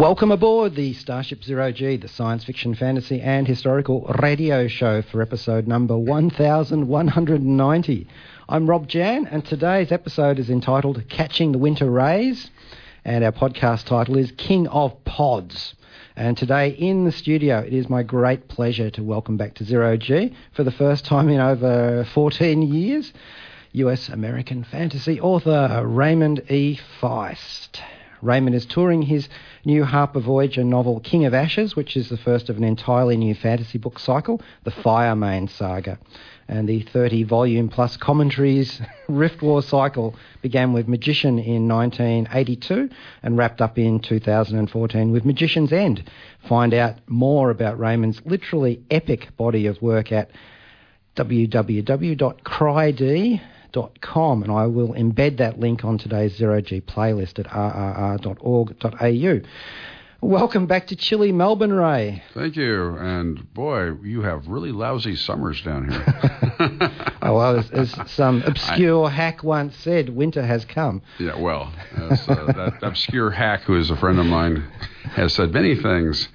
[0.00, 5.20] Welcome aboard the Starship Zero G, the science fiction, fantasy, and historical radio show for
[5.20, 8.06] episode number 1190.
[8.48, 12.50] I'm Rob Jan, and today's episode is entitled Catching the Winter Rays,
[13.04, 15.74] and our podcast title is King of Pods.
[16.16, 19.98] And today in the studio, it is my great pleasure to welcome back to Zero
[19.98, 23.12] G for the first time in over 14 years,
[23.72, 26.80] US American fantasy author Raymond E.
[27.02, 27.80] Feist.
[28.22, 29.28] Raymond is touring his
[29.64, 33.34] new Harper Voyager novel King of Ashes, which is the first of an entirely new
[33.34, 35.98] fantasy book cycle, the Firemane Saga.
[36.48, 42.90] And the 30 volume plus commentaries Rift War cycle began with Magician in 1982
[43.22, 46.10] and wrapped up in 2014 with Magician's End.
[46.48, 50.30] Find out more about Raymond's literally epic body of work at
[51.16, 52.30] www.crydee.com
[53.72, 59.40] rrr.com, and I will embed that link on today's Zero G playlist at rrr.org.au.
[60.22, 62.22] Welcome back to chilly Melbourne, Ray.
[62.34, 62.94] Thank you.
[62.98, 66.04] And boy, you have really lousy summers down here.
[67.22, 71.00] oh, well, as, as some obscure I, hack once said, winter has come.
[71.18, 74.70] Yeah, well, as, uh, that obscure hack, who is a friend of mine,
[75.04, 76.28] has said many things.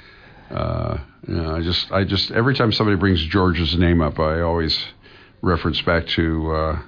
[0.49, 0.97] Uh,
[1.27, 4.83] you know, I just, I just, every time somebody brings George's name up, I always
[5.43, 6.51] reference back to.
[6.51, 6.81] Uh,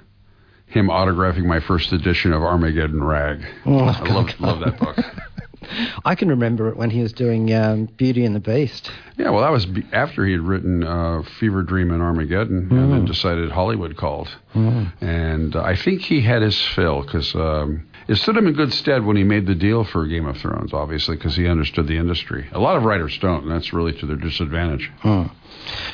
[0.68, 3.44] him autographing my first edition of Armageddon Rag.
[3.64, 4.96] Oh, I love, love that book.
[6.04, 8.90] I can remember it when he was doing um, Beauty and the Beast.
[9.16, 12.70] Yeah, well, that was after he had written uh, Fevre Dream and Armageddon, mm.
[12.70, 13.06] and then mm.
[13.06, 14.28] decided Hollywood called.
[14.54, 14.92] Mm.
[15.00, 18.72] And uh, I think he had his fill because um, it stood him in good
[18.72, 21.98] stead when he made the deal for Game of Thrones, obviously, because he understood the
[21.98, 22.48] industry.
[22.52, 24.90] A lot of writers don't, and that's really to their disadvantage.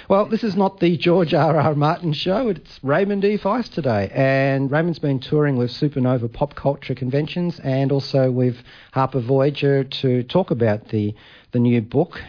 [0.09, 1.59] Well, this is not the George R.
[1.59, 1.75] R.
[1.75, 2.49] Martin show.
[2.49, 3.37] It's Raymond E.
[3.37, 4.11] Feist today.
[4.15, 8.59] And Raymond's been touring with Supernova pop culture conventions and also with
[8.93, 11.15] Harper Voyager to talk about the,
[11.51, 12.23] the new book,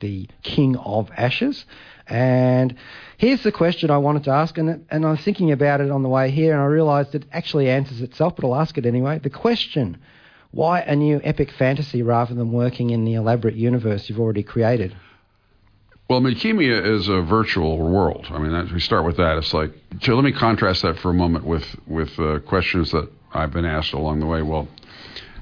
[0.00, 1.66] The King of Ashes.
[2.10, 2.74] And
[3.16, 6.02] here's the question I wanted to ask, and, and I was thinking about it on
[6.02, 9.20] the way here, and I realised it actually answers itself, but I'll ask it anyway.
[9.20, 9.98] The question
[10.50, 14.96] why a new epic fantasy rather than working in the elaborate universe you've already created?
[16.08, 18.26] Well, Midkemia is a virtual world.
[18.30, 19.38] I mean, that, we start with that.
[19.38, 19.70] It's like,
[20.02, 23.64] so let me contrast that for a moment with with uh, questions that I've been
[23.64, 24.42] asked along the way.
[24.42, 24.66] Well,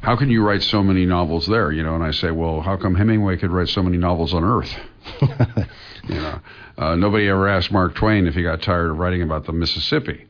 [0.03, 1.73] how can you write so many novels there?
[1.73, 4.45] You know, and I say, well, how come Hemingway could write so many novels on
[4.45, 4.77] Earth?
[6.09, 6.41] you know,
[6.77, 10.27] uh, nobody ever asked Mark Twain if he got tired of writing about the Mississippi.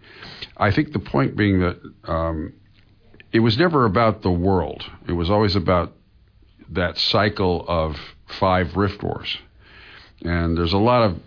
[0.56, 2.52] I think the point being that um,
[3.32, 4.84] it was never about the world.
[5.06, 5.92] It was always about
[6.70, 7.96] that cycle of
[8.26, 9.38] five rift wars
[10.22, 11.20] and there's a lot of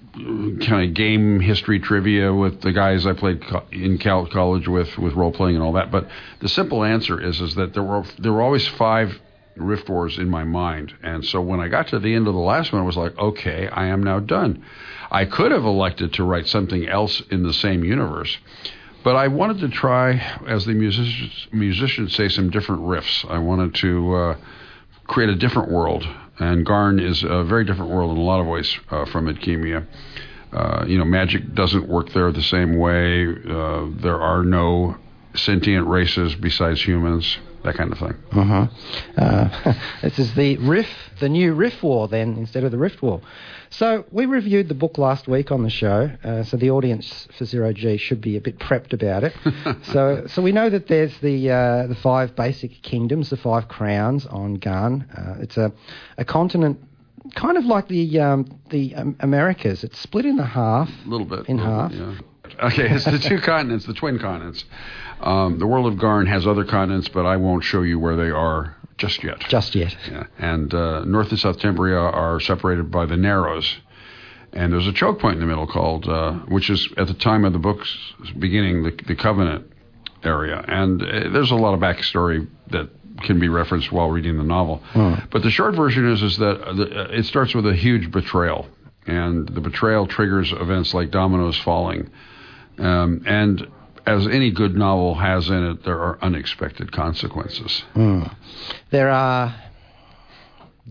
[0.67, 3.41] kind of game history trivia with the guys I played
[3.71, 5.91] in college with, with role playing and all that.
[5.91, 9.19] But the simple answer is is that there were there were always five
[9.63, 12.39] Rift Wars in my mind, and so when I got to the end of the
[12.39, 14.63] last one, I was like, okay, I am now done.
[15.09, 18.37] I could have elected to write something else in the same universe.
[19.03, 20.13] But I wanted to try,
[20.47, 23.29] as the musicians, musicians say, some different riffs.
[23.29, 24.37] I wanted to uh,
[25.07, 26.07] create a different world
[26.41, 29.85] and Garn is a very different world in a lot of ways uh, from Midkemia.
[30.51, 33.27] Uh, you know, magic doesn't work there the same way.
[33.27, 34.97] Uh, there are no
[35.35, 38.15] sentient races besides humans, that kind of thing.
[38.31, 38.67] Uh-huh.
[39.17, 40.87] Uh, this is the Riff,
[41.19, 43.21] the new Riff War, then, instead of the Rift War.
[43.69, 47.45] So we reviewed the book last week on the show, uh, so the audience for
[47.45, 49.33] Zero G should be a bit prepped about it.
[49.93, 54.25] so, so we know that there's the uh, the five basic kingdoms, the five crowns
[54.25, 55.07] on Garn.
[55.15, 55.71] Uh, it's a
[56.17, 56.79] a continent
[57.35, 59.83] kind of like the um, the um, Americas.
[59.83, 60.89] It's split in the half.
[61.05, 61.47] A little bit.
[61.47, 61.91] In little half.
[61.91, 62.17] Bit, yeah.
[62.59, 64.63] Okay, it's the two continents, the twin continents.
[65.19, 68.29] Um, the world of Garn has other continents, but I won't show you where they
[68.29, 69.39] are just yet.
[69.39, 69.95] Just yet.
[70.09, 70.25] Yeah.
[70.37, 73.77] And uh, North and South Tembria are separated by the Narrows.
[74.53, 77.45] And there's a choke point in the middle called, uh, which is at the time
[77.45, 79.71] of the book's beginning, the, the Covenant
[80.23, 80.63] area.
[80.67, 82.89] And uh, there's a lot of backstory that
[83.23, 84.77] can be referenced while reading the novel.
[84.91, 85.15] Hmm.
[85.31, 88.67] But the short version is is that the, uh, it starts with a huge betrayal,
[89.07, 92.09] and the betrayal triggers events like dominoes falling.
[92.77, 93.67] Um, and
[94.05, 97.83] as any good novel has in it, there are unexpected consequences.
[97.95, 98.33] Mm.
[98.89, 99.55] There are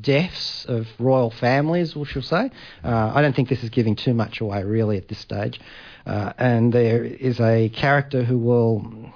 [0.01, 2.51] deaths of royal families, we shall say.
[2.85, 5.61] Uh, I don't think this is giving too much away, really, at this stage.
[6.06, 9.13] Uh, and there is a character who will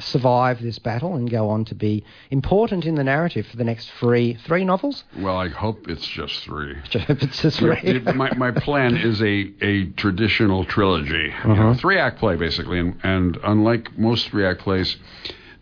[0.00, 3.90] survive this battle and go on to be important in the narrative for the next
[3.98, 5.04] three three novels.
[5.18, 6.76] Well, I hope it's just three.
[6.94, 8.00] I hope it's just three.
[8.14, 11.48] my, my plan is a, a traditional trilogy, uh-huh.
[11.48, 14.96] you know, three act play basically, and, and unlike most three act plays,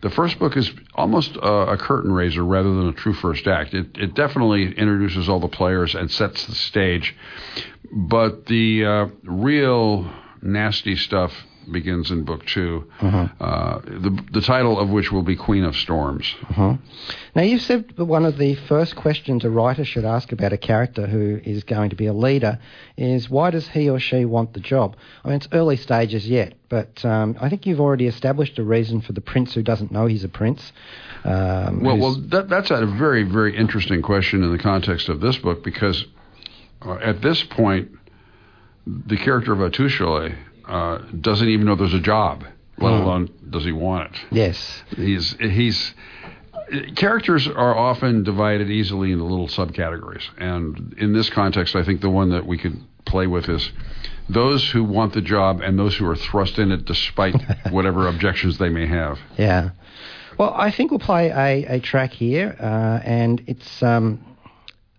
[0.01, 3.73] the first book is almost a, a, curtain raiser rather than a true first act.
[3.73, 7.15] It, it definitely introduces all the players and sets the stage,
[7.89, 11.31] but the uh, real nasty stuff
[11.71, 13.27] begins in book 2 uh-huh.
[13.39, 16.35] uh, the, the title of which will be Queen of Storms.
[16.49, 16.75] Uh-huh.
[17.35, 21.07] Now, you said one of the first questions a writer should ask about a character
[21.07, 22.59] who is going to be a leader
[22.97, 24.95] is why does he or she want the job?
[25.23, 29.01] I mean, it's early stages yet, but um, I think you've already established a reason
[29.01, 30.71] for the prince who doesn't know he's a prince.
[31.23, 35.37] Um, well, well that, that's a very, very interesting question in the context of this
[35.37, 36.05] book because
[36.85, 37.91] uh, at this point,
[38.85, 40.35] the character of Hatushaly
[40.67, 42.43] uh, doesn't even know there's a job,
[42.77, 43.01] let hmm.
[43.01, 44.21] alone does he want it.
[44.31, 45.93] Yes, he's he's
[46.95, 52.09] characters are often divided easily into little subcategories, and in this context, I think the
[52.09, 53.71] one that we could play with is
[54.29, 57.35] those who want the job and those who are thrust in it despite
[57.71, 59.19] whatever objections they may have.
[59.37, 59.71] Yeah.
[60.37, 64.23] Well, I think we'll play a, a track here, uh, and it's um,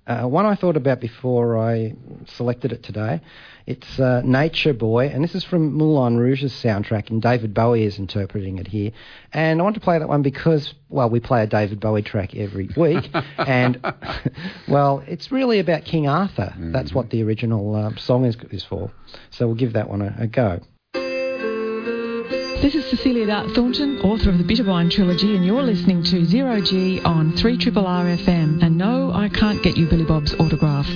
[0.06, 1.94] uh, one I thought about before I
[2.26, 3.20] selected it today.
[3.66, 7.98] It's uh, Nature Boy, and this is from Moulin Rouge's soundtrack, and David Bowie is
[7.98, 8.90] interpreting it here.
[9.32, 12.36] And I want to play that one because, well, we play a David Bowie track
[12.36, 13.08] every week,
[13.38, 13.80] and,
[14.68, 16.52] well, it's really about King Arthur.
[16.52, 16.72] Mm-hmm.
[16.72, 18.90] That's what the original uh, song is, is for.
[19.30, 20.60] So we'll give that one a, a go.
[22.64, 26.62] This is Cecilia Dart Thornton, author of the Bitterbynde trilogy, and you're listening to Zero
[26.62, 28.62] G on 3 Triple R FM.
[28.62, 30.88] And no, I can't get you Billy Bob's autograph.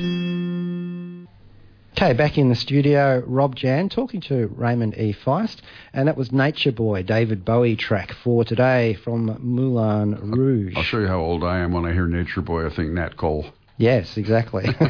[1.93, 5.13] Okay, back in the studio, Rob Jan talking to Raymond E.
[5.13, 5.59] Feist,
[5.93, 10.73] and that was Nature Boy, David Bowie track for today from Moulin Rouge.
[10.75, 12.65] I'll show you how old I am when I hear Nature Boy.
[12.65, 13.45] I think Nat Cole.
[13.79, 14.65] Yes, exactly.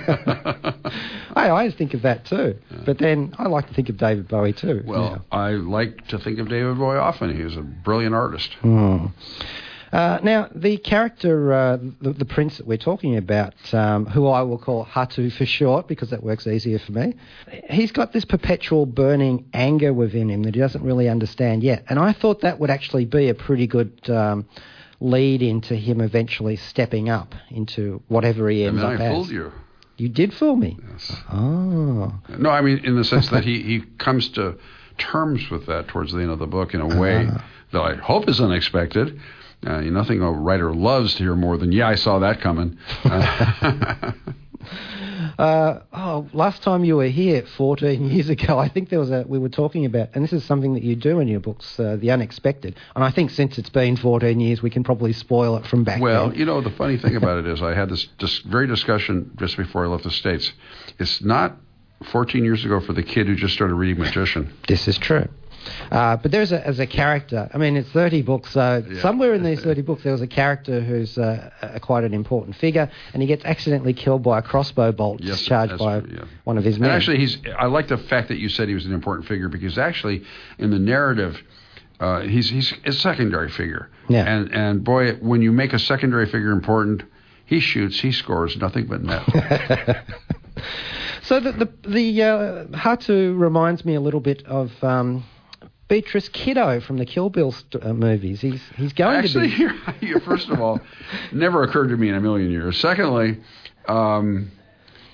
[1.36, 2.56] I always think of that too,
[2.86, 4.82] but then I like to think of David Bowie too.
[4.84, 5.38] Well, yeah.
[5.38, 7.36] I like to think of David Bowie often.
[7.36, 8.50] He's a brilliant artist.
[8.62, 9.12] Mm.
[9.92, 14.42] Uh, now, the character, uh, the, the, prince that we're talking about, um, who I
[14.42, 17.14] will call Hatu for short because that works easier for me,
[17.70, 21.84] he's got this perpetual burning anger within him that he doesn't really understand yet.
[21.88, 24.46] And I thought that would actually be a pretty good um,
[25.00, 29.30] lead into him eventually stepping up into whatever he ends I mean, up I fooled
[29.30, 29.52] you.
[29.96, 30.78] You did fool me.
[30.90, 31.12] Yes.
[31.32, 32.12] Oh.
[32.38, 34.58] No, I mean in the sense that he, he comes to
[34.96, 37.38] terms with that towards the end of the book in a way uh-huh.
[37.72, 39.20] that I hope is unexpected.
[39.66, 44.12] Uh, nothing a writer loves to hear more than "Yeah, I saw that coming." Uh,
[45.38, 49.38] oh, last time you were here 14 years ago, I think there was a we
[49.38, 52.10] were talking about, and this is something that you do in your books, uh, the
[52.10, 52.76] unexpected.
[52.94, 56.00] And I think since it's been 14 years, we can probably spoil it from back
[56.00, 56.38] well, then.
[56.38, 59.56] you know, the funny thing about it is, I had this, this very discussion just
[59.56, 60.52] before I left the states.
[60.98, 61.56] It's not
[62.12, 64.52] 14 years ago for the kid who just started reading Magician.
[64.66, 65.28] This is true.
[65.90, 69.00] Uh, but there's a, as a character, I mean, it's 30 books, so yeah.
[69.00, 72.56] somewhere in these 30 books there was a character who's uh, a, quite an important
[72.56, 76.24] figure, and he gets accidentally killed by a crossbow bolt yes, discharged by true, yeah.
[76.44, 76.90] one of his men.
[76.90, 79.48] And actually, he's, I like the fact that you said he was an important figure
[79.48, 80.24] because actually,
[80.58, 81.40] in the narrative,
[82.00, 83.90] uh, he's, he's a secondary figure.
[84.08, 84.24] Yeah.
[84.24, 87.02] And, and boy, when you make a secondary figure important,
[87.48, 89.24] he shoots, he scores, nothing but net.
[91.22, 95.24] so the the, the uh, Hatu reminds me a little bit of um,
[95.88, 98.40] Beatrice Kiddo from the Kill Bill st- uh, movies.
[98.40, 99.74] He's he's going Actually, to be.
[99.86, 100.80] Actually, first of all,
[101.32, 102.78] never occurred to me in a million years.
[102.78, 103.38] Secondly,
[103.88, 104.50] um,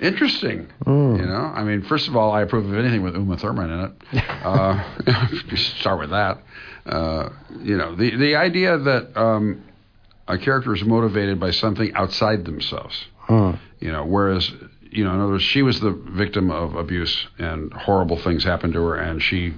[0.01, 0.67] interesting.
[0.85, 1.19] Mm.
[1.21, 3.81] You know, I mean, first of all, I approve of anything with Uma Thurman in
[3.81, 4.25] it.
[4.45, 6.43] Uh, start with that.
[6.85, 7.29] Uh,
[7.63, 9.63] you know, the the idea that um,
[10.27, 13.05] a character is motivated by something outside themselves.
[13.29, 13.59] Mm.
[13.79, 14.51] You know, whereas
[14.91, 18.73] you know, in other words, she was the victim of abuse and horrible things happened
[18.75, 19.55] to her, and she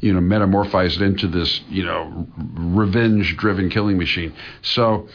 [0.00, 4.34] you know, metamorphized into this, you know, revenge-driven killing machine.
[4.62, 5.08] So,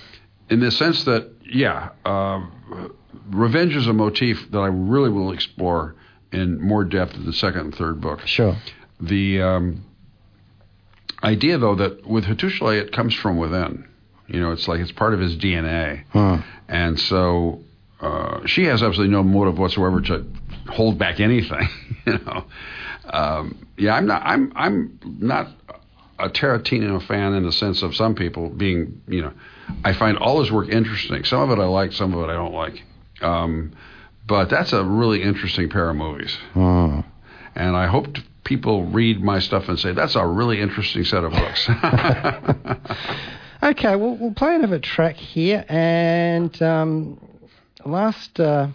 [0.50, 2.46] in the sense that, yeah, uh,
[3.30, 5.96] revenge is a motif that I really will explore
[6.32, 8.22] in more depth in the second and third book.
[8.26, 8.56] Sure.
[9.00, 9.86] The um,
[11.24, 13.88] idea, though, that with Hatushaly, it comes from within.
[14.28, 16.04] You know, it's like it's part of his DNA.
[16.10, 16.40] Huh.
[16.68, 17.62] And so
[18.00, 20.26] uh, she has absolutely no motive whatsoever to
[20.70, 21.68] hold back anything.
[22.06, 22.46] you know,
[23.14, 24.22] um, yeah, I'm not.
[24.26, 25.48] I'm I'm not
[26.18, 29.02] a Tarantino fan in the sense of some people being.
[29.08, 29.34] You know,
[29.84, 31.24] I find all his work interesting.
[31.24, 32.84] Some of it I like, some of it I don't like.
[33.22, 33.74] Um,
[34.28, 36.38] but that's a really interesting pair of movies.
[36.56, 37.04] Oh.
[37.56, 41.32] And I hope people read my stuff and say, that's a really interesting set of
[41.32, 41.68] books.
[43.62, 45.66] Okay, well, we'll play another track here.
[45.68, 47.20] And um,
[47.86, 48.68] last uh,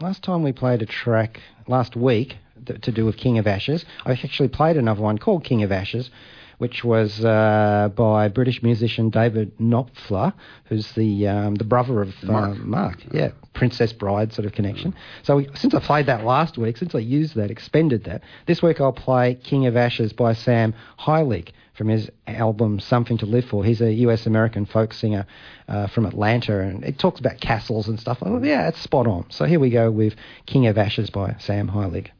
[0.00, 3.84] last time we played a track last week th- to do with King of Ashes,
[4.04, 6.10] I actually played another one called King of Ashes,
[6.58, 10.32] which was uh, by British musician David Knopfler,
[10.66, 12.58] who's the um, the brother of uh, Mark.
[12.58, 12.98] Mark.
[13.12, 14.94] Yeah, Princess Bride sort of connection.
[15.22, 18.62] So we, since I played that last week, since I used that, expended that, this
[18.62, 23.46] week I'll play King of Ashes by Sam Heilig from his album Something to Live
[23.46, 23.64] For.
[23.64, 25.26] He's a US American folk singer
[25.68, 28.18] uh, from Atlanta, and it talks about castles and stuff.
[28.22, 29.26] Oh, yeah, it's spot on.
[29.30, 30.14] So here we go with
[30.46, 32.10] King of Ashes by Sam Heilig.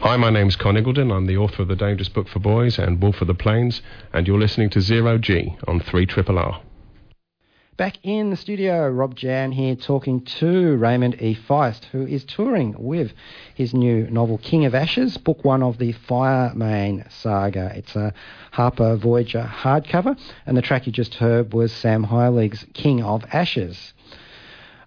[0.00, 1.10] Hi, my name's Conn Iggulden.
[1.10, 3.80] I'm the author of The Dangerous Book for Boys and Wolf of the Plains,
[4.12, 6.60] and you're listening to Zero G on 3 Triple R.
[7.78, 11.34] Back in the studio, Rob Jan here talking to Raymond E.
[11.34, 13.12] Feist, who is touring with
[13.54, 17.72] his new novel King of Ashes, book one of the Firemane saga.
[17.74, 18.12] It's a
[18.52, 23.94] Harper Voyager hardcover, and the track you just heard was Sam Heilig's King of Ashes.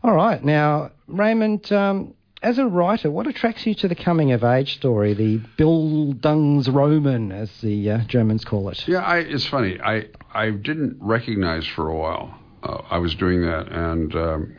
[0.03, 4.43] All right, now, Raymond, um, as a writer, what attracts you to the coming of
[4.43, 8.87] age story, the Bildungsroman, as the uh, Germans call it?
[8.87, 9.79] Yeah, I, it's funny.
[9.81, 14.57] I I didn't recognize for a while uh, I was doing that, and um,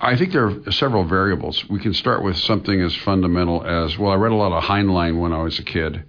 [0.00, 1.68] I think there are several variables.
[1.68, 4.12] We can start with something as fundamental as well.
[4.12, 6.04] I read a lot of Heinlein when I was a kid,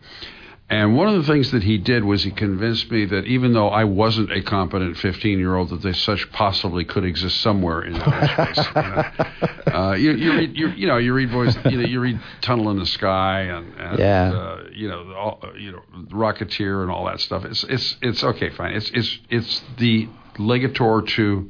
[0.67, 3.67] and one of the things that he did was he convinced me that even though
[3.69, 7.95] I wasn't a competent 15 year old, that they such possibly could exist somewhere in
[7.95, 8.67] outer space.
[8.75, 9.77] You, know?
[9.79, 12.71] uh, you, you read, you, you know, you read voice, you know, you read Tunnel
[12.71, 14.31] in the Sky and, and Yeah.
[14.33, 17.45] uh, you know, all, you know, Rocketeer and all that stuff.
[17.45, 18.73] It's it's it's okay, fine.
[18.73, 21.49] It's it's it's the legator to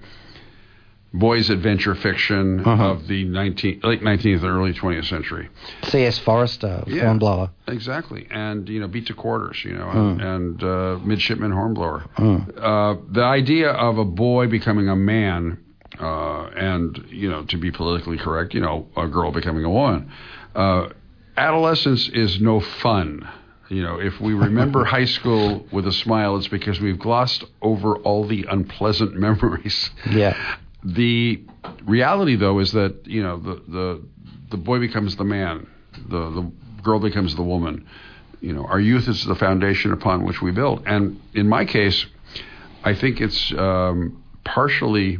[1.17, 2.91] boys' adventure fiction Uh-huh.
[2.91, 5.49] of the 19, late 19th and early 20th century.
[5.83, 6.19] C.S.
[6.19, 7.05] Forester, Yeah.
[7.05, 7.49] Hornblower.
[7.67, 12.03] Exactly, and you know, beat to quarters, you know, and, and uh, midshipman hornblower.
[12.17, 15.57] Uh, the idea of a boy becoming a man,
[15.99, 20.11] uh, and you know, to be politically correct, you know, a girl becoming a woman.
[20.53, 20.89] Uh,
[21.37, 23.27] adolescence is no fun.
[23.69, 27.95] You know, if we remember high school with a smile, it's because we've glossed over
[27.97, 29.89] all the unpleasant memories.
[30.09, 30.35] Yeah.
[30.85, 31.43] The
[31.83, 34.01] reality, though, is that you know the the
[34.51, 35.67] the boy becomes the man,
[36.07, 36.51] the the
[36.83, 37.87] girl becomes the woman.
[38.41, 40.83] You know, our youth is the foundation upon which we build.
[40.85, 42.05] And in my case,
[42.83, 45.17] I think it's um, partially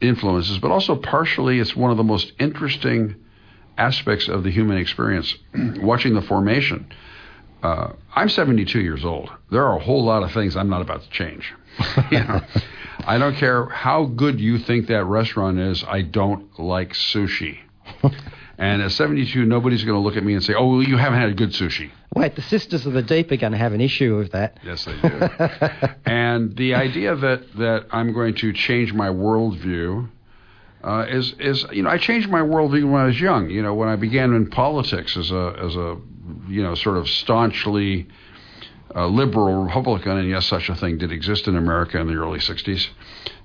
[0.00, 3.16] influences, but also partially it's one of the most interesting
[3.78, 5.34] aspects of the human experience.
[5.76, 6.92] Watching the formation.
[7.62, 9.30] Uh, I'm 72 years old.
[9.50, 11.52] There are a whole lot of things I'm not about to change.
[12.10, 12.40] you know,
[13.06, 15.84] I don't care how good you think that restaurant is.
[15.84, 17.58] I don't like sushi.
[18.58, 21.20] and at 72, nobody's going to look at me and say, "Oh, well, you haven't
[21.20, 24.16] had good sushi." Wait, the Sisters of the Deep are going to have an issue
[24.16, 24.58] with that.
[24.64, 25.88] Yes, they do.
[26.06, 30.08] and the idea that that I'm going to change my worldview
[30.82, 33.50] uh, is is you know I changed my worldview when I was young.
[33.50, 35.98] You know, when I began in politics as a as a
[36.48, 38.08] you know sort of staunchly
[38.94, 42.38] uh, liberal Republican, and yes, such a thing did exist in America in the early
[42.38, 42.88] '60s.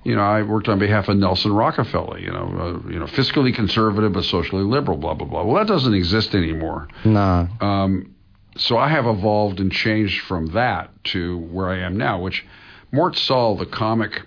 [0.04, 2.18] You know, I worked on behalf of Nelson Rockefeller.
[2.18, 4.96] You know, uh, you know, fiscally conservative but socially liberal.
[4.98, 5.44] Blah blah blah.
[5.44, 6.88] Well, that doesn't exist anymore.
[7.04, 7.48] No.
[7.60, 8.14] Um,
[8.56, 12.44] so I have evolved and changed from that to where I am now, which
[12.90, 14.22] Mort Sahl, the comic,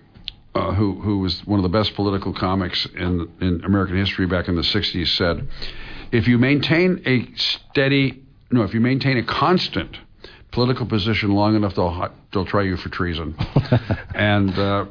[0.55, 4.47] uh, who who was one of the best political comics in in American history back
[4.47, 5.47] in the '60s, said,
[6.11, 9.97] "If you maintain a steady, no, if you maintain a constant
[10.51, 13.35] political position long enough, they'll they'll try you for treason."
[14.15, 14.85] and uh,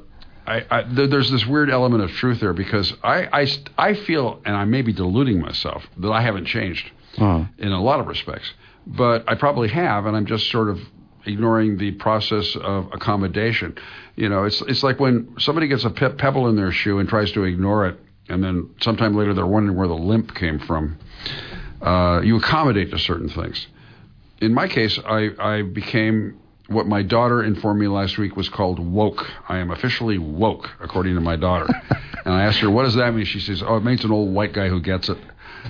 [0.46, 3.46] I, I, there, there's this weird element of truth there because I, I,
[3.90, 7.46] I feel, and I may be deluding myself, that I haven't changed Oh.
[7.58, 8.50] in a lot of respects.
[8.86, 10.78] But I probably have, and I'm just sort of
[11.26, 13.76] ignoring the process of accommodation.
[14.16, 17.08] You know, it's it's like when somebody gets a pe- pebble in their shoe and
[17.08, 17.98] tries to ignore it,
[18.30, 20.96] and then sometime later they're wondering where the limp came from.
[21.82, 23.66] Uh, you accommodate to certain things.
[24.40, 28.78] In my case, I, I became what my daughter informed me last week was called
[28.78, 29.26] woke.
[29.48, 31.66] I am officially woke, according to my daughter.
[32.24, 33.24] and I asked her, what does that mean?
[33.24, 35.18] She says, oh, it means an old white guy who gets it.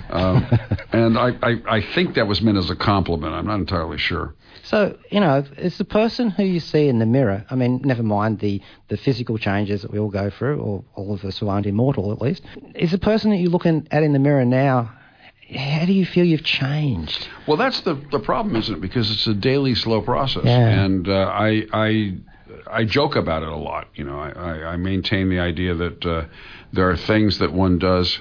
[0.09, 0.45] Um,
[0.91, 3.33] and I, I, I think that was meant as a compliment.
[3.33, 4.35] I'm not entirely sure.
[4.63, 7.45] So, you know, it's the person who you see in the mirror.
[7.49, 11.13] I mean, never mind the, the physical changes that we all go through, or all
[11.13, 12.43] of us who aren't immortal at least.
[12.75, 14.91] Is the person that you're looking at in the mirror now,
[15.55, 17.27] how do you feel you've changed?
[17.47, 18.81] Well, that's the the problem, isn't it?
[18.81, 20.59] Because it's a daily, slow process, Yeah.
[20.83, 22.13] and uh, I I
[22.71, 23.87] I joke about it a lot.
[23.95, 26.25] You know, I, I, I maintain the idea that uh,
[26.73, 28.19] there are things that one does.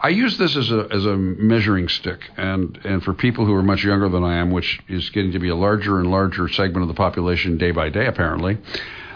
[0.00, 3.62] I use this as a as a measuring stick, and and for people who are
[3.62, 6.82] much younger than I am, which is getting to be a larger and larger segment
[6.82, 8.58] of the population day by day, apparently.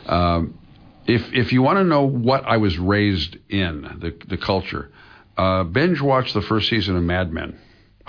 [0.07, 0.59] Um,
[1.07, 4.90] if if you want to know what I was raised in, the the culture,
[5.38, 7.59] uh, binge watch the first season of Mad Men.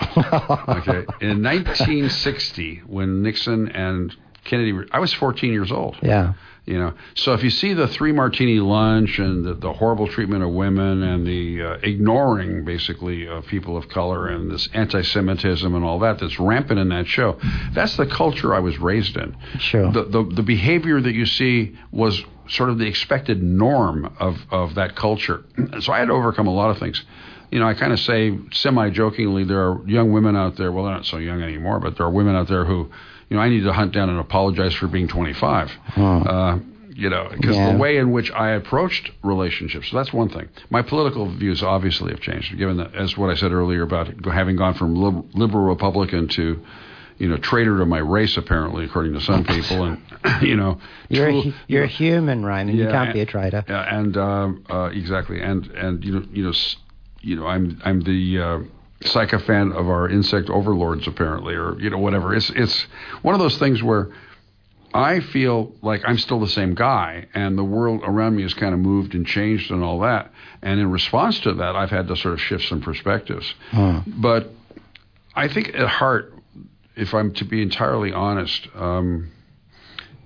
[0.00, 5.96] okay, in 1960, when Nixon and Kennedy, I was 14 years old.
[6.02, 6.34] Yeah.
[6.66, 10.44] You know, so if you see the three martini lunch and the, the horrible treatment
[10.44, 15.84] of women and the uh, ignoring basically of people of color and this anti-Semitism and
[15.84, 17.38] all that that's rampant in that show,
[17.72, 19.36] that's the culture I was raised in.
[19.58, 19.90] Sure.
[19.90, 24.74] The the, the behavior that you see was sort of the expected norm of of
[24.74, 25.44] that culture.
[25.80, 27.02] So I had to overcome a lot of things.
[27.50, 30.70] You know, I kind of say semi-jokingly, there are young women out there.
[30.70, 32.90] Well, they're not so young anymore, but there are women out there who
[33.30, 35.70] you know, I need to hunt down and apologize for being 25.
[35.96, 36.58] Uh,
[36.92, 37.72] you know, because Yeah.
[37.72, 40.48] the way in which I approached relationships, so that's one thing.
[40.68, 44.56] My political views obviously have changed, given that, as what I said earlier about having
[44.56, 46.60] gone from lib- liberal Republican to,
[47.18, 50.02] you know, traitor to my race, apparently, according to some people, and
[50.42, 52.76] you know, You're a, true- you're a human, Raymond.
[52.76, 53.64] you Yeah, can't be a traitor.
[53.68, 56.52] yeah, and um, uh, exactly, and and you know, you know,
[57.22, 58.58] you know, I'm I'm the uh,
[59.02, 62.34] sycophant of our insect overlords, apparently, or you know, whatever.
[62.34, 62.86] It's it's
[63.22, 64.10] one of those things where
[64.92, 68.74] I feel like I'm still the same guy, and the world around me has kind
[68.74, 70.32] of moved and changed and all that.
[70.62, 73.54] And in response to that, I've had to sort of shift some perspectives.
[74.06, 74.50] But
[75.34, 76.34] I think at heart,
[76.96, 78.68] if I'm to be entirely honest.
[78.74, 79.30] Um,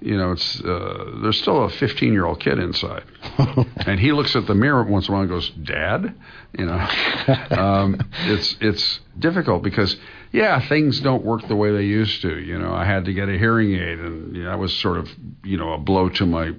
[0.04, 3.04] you know, it's uh, there's still a 15 year old kid inside,
[3.86, 6.14] and he looks at the mirror once in a while and goes, "Dad,"
[6.58, 6.88] you know.
[7.50, 9.96] um, it's it's difficult because
[10.32, 12.38] yeah, things don't work the way they used to.
[12.38, 14.98] You know, I had to get a hearing aid, and you know, that was sort
[14.98, 15.08] of
[15.42, 16.52] you know a blow to my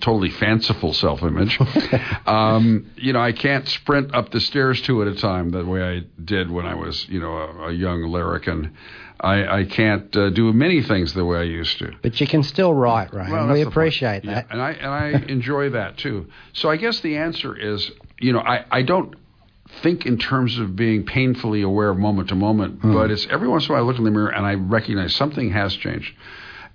[0.00, 1.58] totally fanciful self image.
[2.26, 5.82] um, you know, I can't sprint up the stairs two at a time the way
[5.82, 8.76] I did when I was, you know, a, a young larrikin.
[9.22, 11.92] I, I can't uh, do many things the way I used to.
[12.02, 13.30] But you can still write, right?
[13.30, 13.72] Well, we that's the point.
[13.74, 14.46] appreciate Yeah, that.
[14.50, 16.26] and I and I enjoy that too.
[16.54, 19.14] So I guess the answer is, you know, I, I don't
[19.82, 22.92] think in terms of being painfully aware of moment to moment, Hmm.
[22.94, 25.14] but it's every once in a while I look in the mirror and I recognize
[25.14, 26.12] something has changed,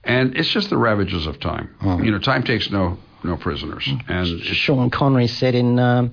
[0.04, 1.76] and it's just the ravages of time.
[1.82, 2.04] Hmm.
[2.04, 6.12] You know, time takes no no prisoners, and Sean Connery said in um,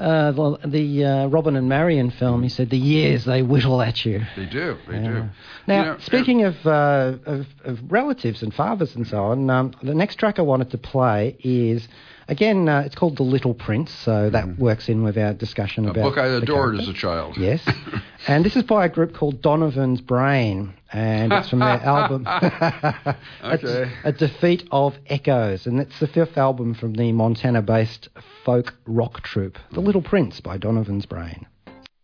[0.00, 4.04] uh, the, the uh, Robin and Marian film, he said, the years they whittle at
[4.04, 4.20] you.
[4.36, 5.02] they do, they Yeah.
[5.02, 5.24] do.
[5.66, 9.72] Now, You know, speaking of, uh, of of relatives and fathers and so on, um,
[9.82, 11.86] the next track I wanted to play is
[12.30, 15.90] again uh, it's called The Little Prince, so that works in with our discussion a
[15.90, 16.80] about book I adored character.
[16.82, 17.36] as a child.
[17.36, 17.60] Yes,
[18.26, 22.26] and this is by a group called Donovan's Brain, and it's from their album.
[23.42, 23.90] It's Okay.
[24.04, 28.08] a defeat of echoes, and it's the fifth album from the Montana-based
[28.44, 31.46] folk rock troupe, The Little Prince by Donovan's Brain.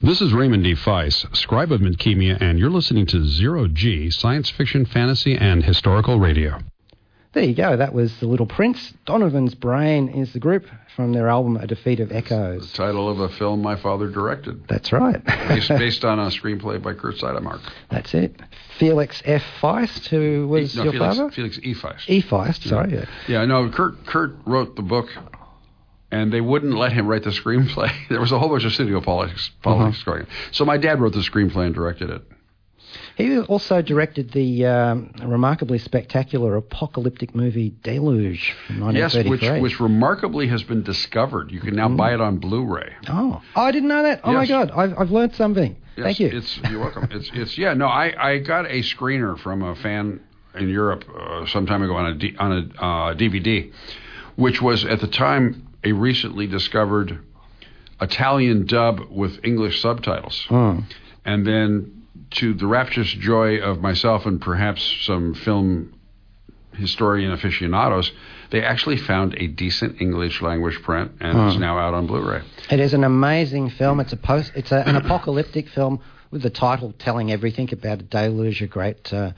[0.01, 0.75] This is Raymond D.
[0.75, 6.19] Feiss, scribe of Midkemia, and you're listening to Zero G, science fiction, fantasy, and historical
[6.19, 6.59] radio.
[7.37, 7.77] There you go.
[7.77, 8.95] That was The Little Prince.
[9.05, 10.65] Donovan's Brain is the group
[10.97, 12.73] from their album A Defeat of Echoes.
[12.73, 15.23] The title of a film my father directed, That's right.
[15.47, 17.61] based, based on a screenplay by Kurt Siodmak.
[17.91, 18.41] That's it.
[18.79, 19.43] Felix F.
[19.61, 21.31] Feist, who was no, your Felix, father?
[21.31, 21.75] Felix E.
[21.75, 22.09] Feist.
[22.09, 22.23] E.
[22.23, 22.95] Feist, sorry.
[22.95, 23.05] yeah.
[23.29, 25.09] Yeah, no, Kurt Kurt wrote the book,
[26.11, 27.91] and they wouldn't let him write the screenplay.
[28.09, 30.11] There was a whole bunch of studio politics, politics Uh-huh.
[30.13, 30.29] going on.
[30.53, 32.23] So my dad wrote the screenplay and directed it.
[33.17, 40.47] He also directed the um, remarkably spectacular apocalyptic movie Deluge from Yes, which which remarkably
[40.49, 41.51] has been discovered.
[41.51, 42.95] You can now buy it on Blu-ray.
[43.09, 44.21] Oh, oh, I didn't know that.
[44.25, 45.77] Oh my God, I've, I've learned something.
[45.97, 46.29] Yes, Thank you.
[46.33, 47.09] It's you're welcome.
[47.11, 47.73] it's it's yeah.
[47.75, 50.21] No, I I got a screener from a fan
[50.55, 53.73] in Europe uh, some time ago on a D, on a uh, DVD,
[54.37, 57.19] which was at the time a recently discovered
[58.01, 60.81] Italian dub with English subtitles, Hmm.
[61.25, 61.96] and then
[62.33, 65.93] to the rapturous joy of myself and perhaps some film
[66.73, 68.13] historian aficionados,
[68.51, 72.43] they actually found a decent English language print, and it's now out on Blu-ray.
[72.71, 74.01] It is an amazing film.
[74.01, 74.53] It's a post.
[74.55, 79.13] It's a, an apocalyptic film with the title telling everything about a deluge, a great,
[79.13, 79.33] uh,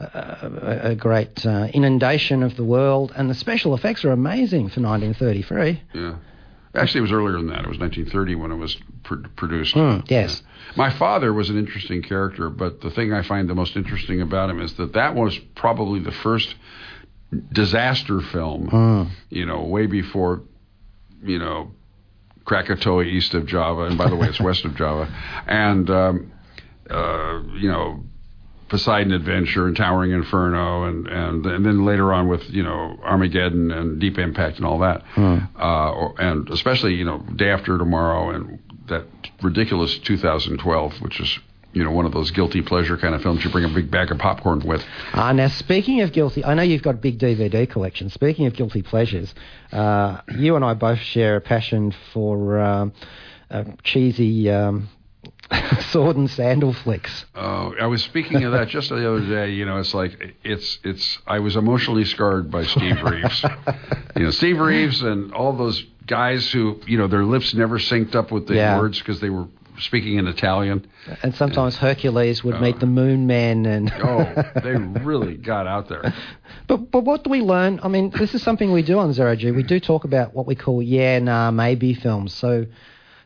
[0.00, 4.80] a, a great uh, inundation of the world, and the special effects are amazing for
[4.80, 5.82] 1933.
[5.92, 6.14] Yeah.
[6.74, 7.64] Actually, it was earlier than that.
[7.64, 9.74] It was 1930 when it was pr- produced.
[9.74, 10.42] Hmm, yes.
[10.76, 14.48] My father was an interesting character, but the thing I find the most interesting about
[14.48, 16.54] him is that that was probably the first
[17.52, 19.02] disaster film, Hmm.
[19.30, 20.42] you know, way before,
[21.22, 21.72] you know,
[22.44, 25.12] Krakatoa east of Java, and by the way, it's west of Java,
[25.46, 26.32] and um,
[26.90, 28.02] uh, you know,
[28.72, 33.70] Poseidon Adventure and Towering Inferno, and, and and then later on with you know Armageddon
[33.70, 38.30] and Deep Impact and all that, uh, or, and especially you know Day After Tomorrow
[38.30, 38.58] and
[38.88, 39.04] that
[39.42, 41.38] ridiculous 2012, which is
[41.74, 44.10] you know one of those guilty pleasure kind of films you bring a big bag
[44.10, 44.82] of popcorn with.
[45.12, 48.08] Ah, now speaking of guilty, I know you've got a big DVD collection.
[48.08, 49.34] Speaking of guilty pleasures,
[49.70, 52.94] uh, you and I both share a passion for um,
[53.50, 54.88] uh, cheesy um,
[55.90, 57.24] sword and sandal flicks.
[57.34, 59.50] Uh, I was speaking of that just the other day.
[59.52, 61.18] You know, it's like it's it's.
[61.26, 63.44] I was emotionally scarred by Steve Reeves.
[64.16, 68.14] you know, Steve Reeves and all those guys who you know their lips never synced
[68.14, 68.78] up with the Yeah.
[68.78, 69.46] words because they were
[69.78, 70.86] speaking in Italian.
[71.22, 74.24] And sometimes Hercules would meet the Moon Man, and Oh,
[74.62, 76.14] they really got out there.
[76.68, 77.80] but but what do we learn?
[77.82, 79.50] I mean, this is something we do on Zero G.
[79.50, 82.32] We do talk about what we call yeah, nah, maybe films.
[82.34, 82.66] So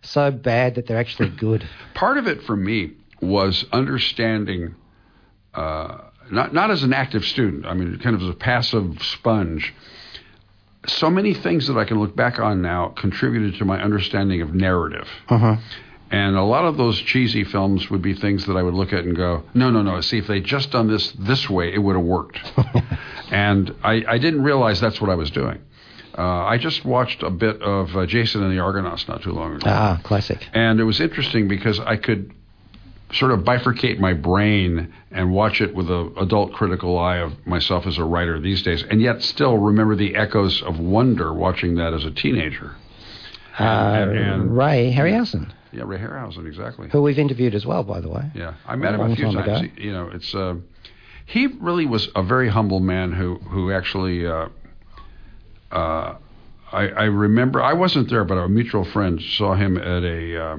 [0.07, 1.69] so bad that they're actually good.
[1.95, 4.75] Part of it for me was understanding,
[5.55, 5.99] uh,
[6.31, 7.66] not not as an active student.
[7.66, 9.75] I mean, kind of as a passive sponge.
[10.87, 14.55] So many things that I can look back on now contributed to my understanding of
[14.55, 15.09] narrative.
[15.29, 15.57] Uh-huh.
[16.11, 19.05] And a lot of those cheesy films would be things that I would look at
[19.05, 20.01] and go, no, no, no.
[20.01, 22.38] See, if they just done this this way, it would have worked.
[23.33, 25.59] and I, I didn't realize that's what I was doing.
[26.16, 29.57] Uh, I just watched a bit of uh, Jason and the Argonauts not too long
[29.57, 29.66] ago.
[29.68, 30.48] ah, classic.
[30.55, 32.33] And it was interesting because I could
[33.12, 37.87] sort of bifurcate my brain and watch it with an adult critical eye of myself
[37.87, 41.92] as a writer these days, and yet still remember the echoes of wonder watching that
[41.94, 42.74] as a teenager.
[43.61, 46.88] Uh, and- and- Ray Harryhausen, Yeah, Ray Harryhausen, exactly.
[46.90, 48.24] who we've interviewed as well, by the way.
[48.35, 49.61] Yeah, I met him A few time times.
[49.61, 49.68] ago.
[49.76, 50.55] He- You know, it's uh,
[51.26, 54.26] he really was a very humble man who who actually.
[54.26, 54.48] Uh,
[55.72, 56.14] uh,
[56.72, 60.44] I, I remember I wasn't there, but a mutual friend saw him at a.
[60.44, 60.57] Uh,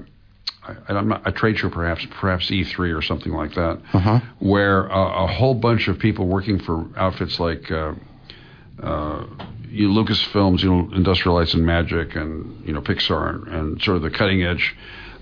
[0.64, 4.20] I, I'm not a trade show, perhaps perhaps E3 or something like that, Uh-huh.
[4.40, 7.94] where uh, a whole bunch of people working for outfits like uh,
[8.82, 9.26] uh,
[9.70, 13.82] you know, Lucasfilms, you know, Industrial Lights and Magic, and you know Pixar, and, and
[13.82, 14.76] sort of the cutting edge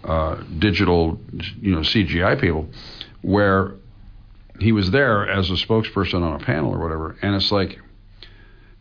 [0.04, 1.20] uh, digital,
[1.62, 2.68] you know, CGI people,
[3.22, 3.74] where
[4.60, 7.80] he was there as a spokesperson on a panel or whatever, and it's like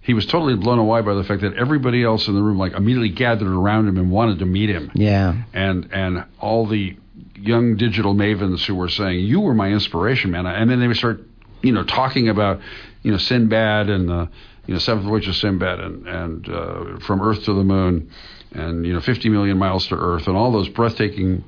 [0.04, 2.72] he was totally blown away by the fact that everybody else in the room like
[2.74, 5.34] immediately gathered around him and wanted to meet him Yeah.
[5.52, 6.96] and and all the
[7.36, 10.96] young digital mavens who were saying you were my inspiration man and then they would
[10.96, 11.20] start
[11.62, 12.60] you know talking about
[13.02, 14.28] you know Sinbad and the
[14.66, 18.08] you know Seventh Voyage of Sinbad and and uh, from Earth to the Moon
[18.52, 21.44] and you know 50 million miles to Earth and all those breathtaking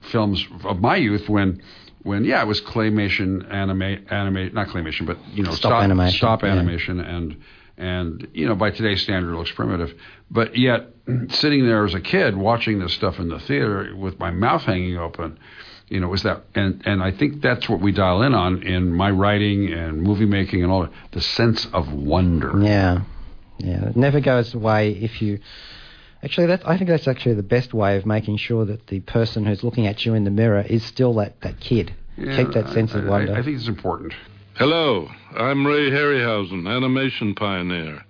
[0.00, 1.62] films of my youth when
[2.02, 6.42] when yeah it was claymation anime anime not claymation but you know Stop animation, stop
[6.42, 6.50] yeah.
[6.50, 7.36] animation and
[7.78, 9.94] and you know by today's standard it looks primitive
[10.30, 10.88] but yet
[11.28, 14.98] sitting there as a kid watching this stuff in the theater with my mouth hanging
[14.98, 15.38] open
[15.88, 18.92] you know was that and and I think that's what we dial in on in
[18.92, 23.02] my writing and movie making and all that the sense of wonder Yeah,
[23.58, 23.88] yeah.
[23.88, 25.38] It never goes away if you.
[26.22, 29.46] Actually, that I think that's actually the best way of making sure that the person
[29.46, 31.94] who's looking at you in the mirror is still that, that kid.
[32.16, 33.32] Yeah, Keep that sense I- of I- wonder.
[33.34, 34.14] I, think it's important
[34.58, 38.04] Hello, I'm Ray Harryhausen, animation pioneer.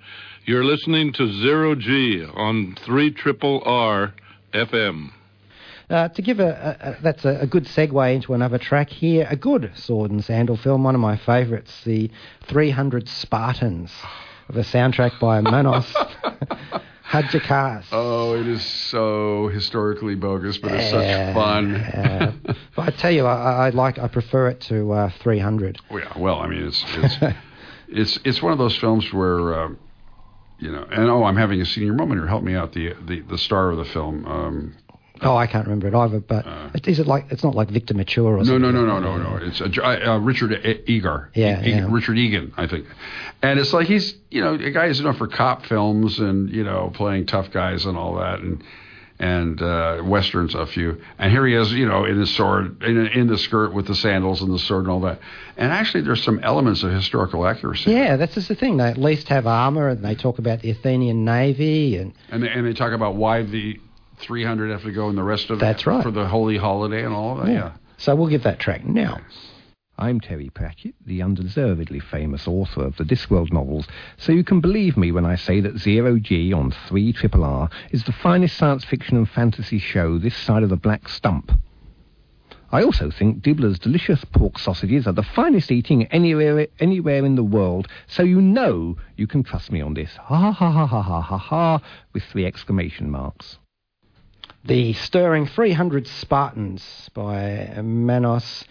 [0.46, 4.14] You're listening to Zero G on 3 Triple R
[4.54, 5.10] FM.
[5.90, 9.36] Uh, to give a, a, that's a, a good segue into another track here, a
[9.36, 12.10] good sword and sandal film, one of my favourites, the
[12.46, 13.92] 300 Spartans,
[14.48, 15.94] the soundtrack by Manos
[17.08, 17.86] Hadjidakis.
[17.92, 22.32] oh it is so historically bogus but it's Yeah, such fun yeah.
[22.76, 25.78] but I tell you, I, I like, I prefer it to uh, 300.
[25.90, 27.16] Well, yeah, well, I mean, it's it's
[27.88, 29.78] it's it's one of those films where um,
[30.58, 32.26] you know, and oh, I'm having a senior moment here.
[32.28, 32.72] Help me out.
[32.72, 34.26] The the the star of the film.
[34.26, 34.76] Um,
[35.22, 36.20] Oh, I can't remember it either.
[36.20, 36.46] But
[36.86, 38.62] is it like it's not like Victor Mature or no, something?
[38.62, 39.46] no, no, like no, no, no.
[39.46, 41.28] It's uh, uh, Richard E- Egar.
[41.34, 41.86] Yeah, E- yeah.
[41.88, 42.86] Richard Egan, I think.
[43.42, 46.64] And it's like he's you know a guy who's known for cop films and you
[46.64, 48.62] know playing tough guys and all that and.
[49.20, 53.08] And uh, westerns a few, and here he is, you know, in the sword, in,
[53.08, 55.18] in the skirt with the sandals and the sword and all that.
[55.56, 57.90] And actually, there's some elements of historical accuracy.
[57.90, 58.76] Yeah, that's just the thing.
[58.76, 62.48] They at least have armor, and they talk about the Athenian navy, and And they,
[62.48, 63.80] and they talk about why the
[64.20, 66.02] 300 have to go and the rest of That's right.
[66.02, 67.52] for the holy holiday and all of that.
[67.52, 67.72] Yeah.
[67.96, 69.20] So we'll give that track now.
[70.00, 74.96] I'm Terry Pratchett, the undeservedly famous author of the Discworld novels, so you can believe
[74.96, 78.84] me when I say that Zero G on 3 Triple R is the finest science
[78.84, 81.50] fiction and fantasy show this side of the black stump.
[82.70, 87.42] I also think Dibbler's delicious pork sausages are the finest eating anywhere anywhere in the
[87.42, 90.14] world, so you know you can trust me on this.
[90.16, 91.80] Ha ha ha ha ha ha ha
[92.12, 93.58] with three exclamation marks.
[94.64, 98.64] The Stirring 300 Spartans by Manos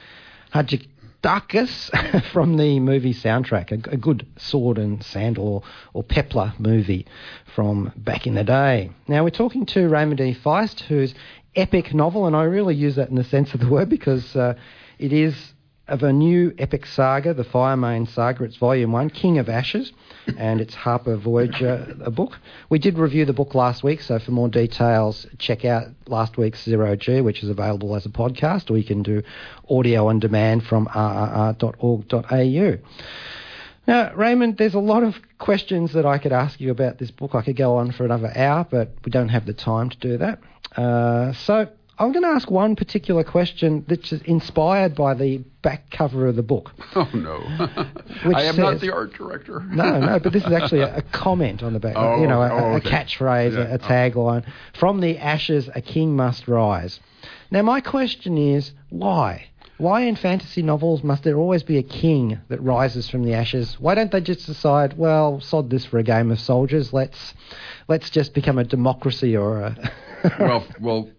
[0.54, 1.90] Aristarchus
[2.34, 7.08] from the movie soundtrack, a, a good sword and sandal or, or pepler movie
[7.56, 8.92] from back in the day.
[9.08, 10.36] Now we're talking to Raymond E.
[10.36, 11.16] Feist, whose
[11.56, 14.56] epic novel, and I really use that in the sense of the word because uh,
[15.00, 15.54] it is
[15.88, 18.44] of a new epic saga, the Firemane Saga.
[18.44, 19.94] It's volume one, King of Ashes,
[20.38, 22.38] and it's Harper Voyager, a book.
[22.70, 26.64] We did review the book last week, so for more details, check out last week's
[26.64, 29.24] Zero G, which is available as a podcast, or you can do
[29.70, 32.78] audio on demand from rrr.org.au.
[33.88, 37.36] Now, Raymond, there's a lot of questions that I could ask you about this book.
[37.36, 40.18] I could go on for another hour, but we don't have the time to do
[40.18, 40.40] that.
[40.76, 46.28] Uh, so I'm going to ask one particular question that's inspired by the back cover
[46.28, 46.72] of the book.
[46.96, 47.38] Oh no!
[48.36, 49.60] I am says, not the art director.
[49.70, 51.94] no, no, but this is actually a, a comment on the back.
[51.96, 53.72] Oh, you know, a, oh, a catchphrase, Yeah.
[53.72, 57.00] a, a tagline from the ashes, a king must rise.
[57.52, 59.48] Now, my question is, why?
[59.78, 63.80] Why in fantasy novels must there always be a king that rises from the ashes?
[63.80, 66.94] Why don't they just decide, well, sod this for a game of soldiers.
[66.94, 67.36] Let's
[67.88, 69.92] let's just become a democracy or a
[70.40, 71.10] well, well,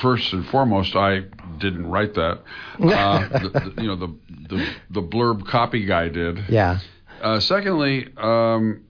[0.00, 1.22] first and foremost, I
[1.58, 2.40] didn't write that.
[2.80, 4.16] Uh, the, the, you know, the,
[4.48, 6.38] the the blurb copy guy did.
[6.48, 6.78] yeah.
[7.20, 8.82] Uh, secondly, um,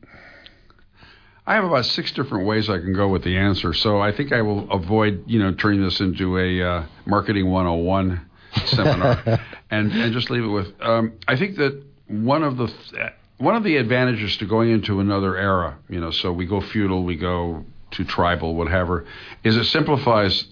[1.46, 4.32] I have about six different ways I can go with the answer, so I think
[4.32, 8.20] I will avoid, you know, turning this into a uh, marketing 101
[8.66, 10.68] seminar, and and just leave it with.
[10.80, 15.00] Um, I think that one of the th- one of the advantages to going into
[15.00, 19.06] another era, you know, so we go feudal, we go to tribal, whatever,
[19.42, 20.44] is it simplifies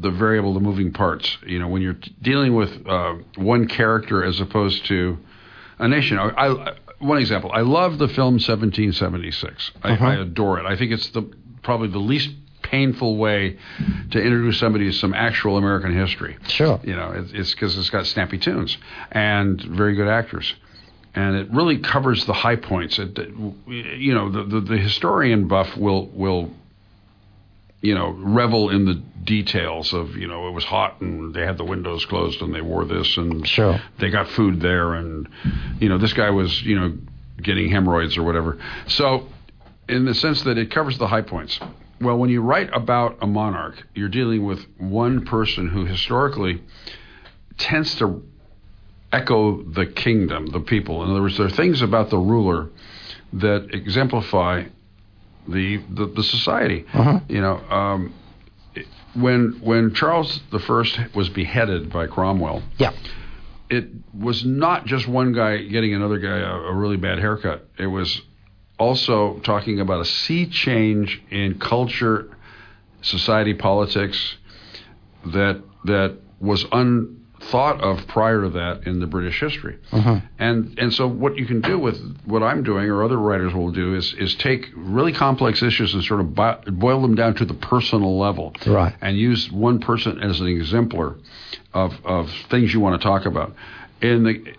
[0.00, 1.36] the variable, the moving parts.
[1.46, 5.18] You know, when you're t- dealing with uh, one character as opposed to
[5.78, 6.18] a nation.
[6.18, 7.50] I, I one example.
[7.52, 9.72] I love the film 1776.
[9.82, 10.66] I, I adore it.
[10.66, 11.22] I think it's the
[11.62, 12.30] probably the least
[12.62, 13.58] painful way
[14.12, 16.36] to introduce somebody to some actual American history.
[16.46, 16.80] Sure.
[16.84, 18.78] You know, it's- it's because it's got snappy tunes
[19.10, 20.54] and very good actors.
[21.14, 22.98] And it really covers the high points.
[22.98, 23.18] It,
[23.66, 26.50] you know, the, the, the historian buff will will
[27.82, 31.58] you know, revel in the details of, you know, it was hot and they had
[31.58, 33.80] the windows closed and they wore this and Sure.
[33.98, 35.28] they got food there and,
[35.80, 36.96] you know, this guy was, you know,
[37.42, 38.58] getting hemorrhoids or whatever.
[38.86, 39.26] So,
[39.88, 41.58] in the sense that it covers the high points.
[42.00, 46.62] Well, when you write about a monarch, you're dealing with one person who historically
[47.58, 48.22] tends to
[49.12, 51.04] echo the kingdom, the people.
[51.04, 52.70] In other words, there are things about the ruler
[53.34, 54.64] that exemplify
[55.48, 56.84] the the, the society.
[57.28, 58.14] You know, um,
[59.14, 62.92] when when Charles the First was beheaded by Cromwell, Yeah.
[63.68, 67.68] it was not just one guy getting another guy a, a really bad haircut.
[67.78, 68.22] It was
[68.78, 72.30] also talking about a sea change in culture,
[73.02, 74.36] society, politics
[75.26, 76.64] that that was
[77.42, 79.78] unthought of prior to that in the British history.
[79.90, 80.20] Uh-huh.
[80.38, 83.72] And and so what you can do with what I'm doing or other writers will
[83.72, 87.44] do is is take really complex issues and sort of bo- boil them down to
[87.44, 88.94] the personal level Right.
[89.00, 91.16] and use one person as an exemplar
[91.74, 93.54] of, of things you want to talk about.
[94.00, 94.54] In the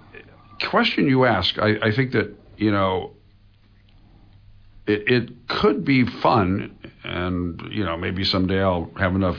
[0.67, 3.11] question you ask, I, I think that, you know,
[4.87, 9.37] it, it could be fun, and, you know, maybe someday I'll have enough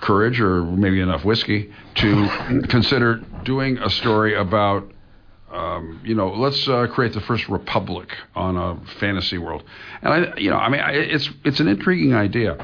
[0.00, 4.90] courage or maybe enough whiskey to consider doing a story about
[5.52, 9.64] um, you know, let's uh, create the first republic on a fantasy world.
[10.00, 12.56] And I, you know, I mean, I, it's it's an intriguing idea,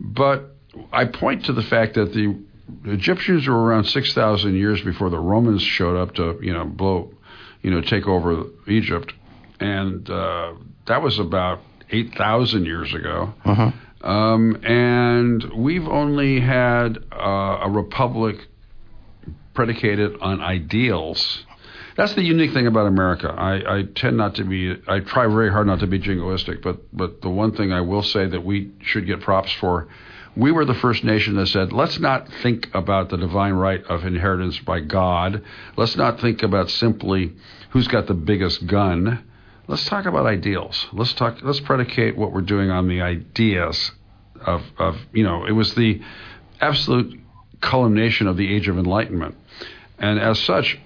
[0.00, 0.56] but
[0.92, 2.38] I point to the fact that the
[2.84, 7.12] Egyptians were around six thousand years before the Romans showed up to, you know, blow,
[7.62, 9.12] you know, take over Egypt,
[9.58, 10.54] and uh,
[10.86, 13.34] that was about eight thousand years ago.
[14.02, 18.48] Um, and we've only had uh, a republic
[19.54, 21.44] predicated on ideals.
[21.96, 23.28] That's the unique thing about America.
[23.28, 24.74] I, I tend not to be.
[24.88, 28.02] I try very hard not to be jingoistic, but but the one thing I will
[28.02, 29.88] say that we should get props for,
[30.36, 34.04] we were the first nation that said, let's not think about the divine right of
[34.04, 35.42] inheritance by God.
[35.76, 37.32] Let's not think about simply
[37.70, 39.24] who's got the biggest gun.
[39.70, 40.88] Let's talk about ideals.
[40.92, 41.38] Let's talk.
[41.42, 43.92] Let's predicate what we're doing on the ideas
[44.44, 45.46] of of you know.
[45.46, 46.00] It was the
[46.60, 47.20] absolute
[47.60, 49.36] culmination of the Age of Enlightenment,
[49.98, 50.76] and as such,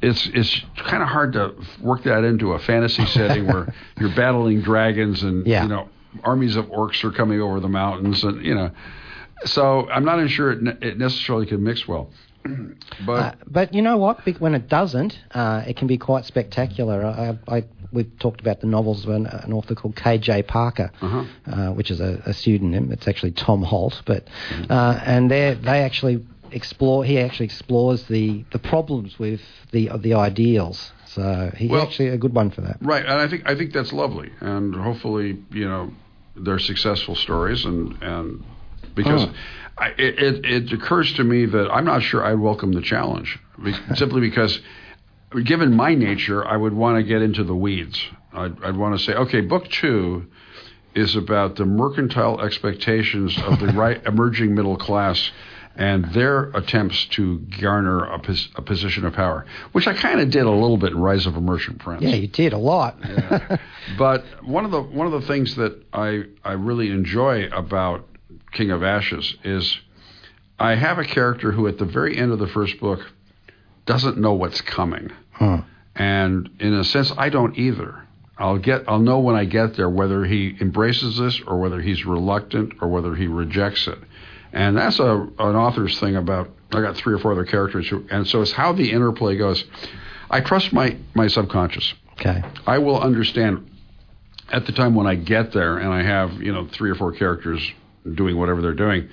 [0.00, 4.60] it's it's kind of hard to work that into a fantasy setting where you're battling
[4.60, 5.64] dragons and Yeah.
[5.64, 5.88] you know
[6.22, 8.70] armies of orcs are coming over the mountains and you know.
[9.44, 12.10] So I'm not sure it, it necessarily can mix well,
[13.06, 14.20] but Uh, but you know what?
[14.40, 17.04] When it doesn't, uh, it can be quite spectacular.
[17.04, 20.42] I, I, we've talked about the novels of an, an author called K.J.
[20.44, 21.24] Parker, Uh-huh.
[21.46, 22.90] uh, which is a, a pseudonym.
[22.92, 24.26] It's actually Tom Holt, but
[24.70, 27.04] uh, and they they actually explore.
[27.04, 29.40] He actually explores the, the problems with
[29.72, 30.92] the the ideals.
[31.06, 32.78] So he's Well- actually a good one for that.
[32.80, 35.92] Right, and I think I think that's lovely, and hopefully, you know,
[36.36, 38.42] they're successful stories, and and
[38.94, 39.34] because Oh.
[39.76, 43.38] I, it, it occurs to me that I'm not sure I'd welcome the challenge,
[43.96, 44.60] simply because,
[45.44, 48.00] given my nature, I would want to get into the weeds.
[48.32, 50.26] I'd, I'd want to say, okay, book two
[50.94, 55.32] is about the mercantile expectations of the right emerging middle class
[55.76, 60.30] and their attempts to garner a, pos- a position of power, which I kind of
[60.30, 62.02] did a little bit in Rise of a Merchant Prince.
[62.02, 62.96] Yeah, you did a lot.
[63.98, 68.06] But one of the one of the things that I I really enjoy about
[68.52, 69.78] King of Ashes is
[70.58, 73.00] I have a character who at the very end of the first book
[73.86, 75.10] doesn't know what's coming.
[75.32, 75.62] Huh.
[75.94, 78.02] And in a sense I don't either.
[78.36, 82.04] I'll get I'll know when I get there whether he embraces this or whether he's
[82.04, 83.98] reluctant or whether he rejects it.
[84.52, 88.04] And that's a an author's thing about I got three or four other characters who
[88.10, 89.64] and so it's how the interplay goes.
[90.30, 91.94] I trust my my subconscious.
[92.14, 92.42] Okay.
[92.66, 93.70] I will understand
[94.50, 97.12] at the time when I get there and I have, you know, three or four
[97.12, 97.72] characters
[98.12, 99.08] doing whatever they're doing.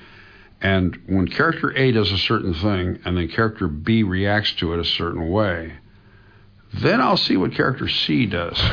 [0.61, 4.79] And when character A does a certain thing and then character B reacts to it
[4.79, 5.73] a certain way,
[6.73, 8.59] then I'll see what character C does.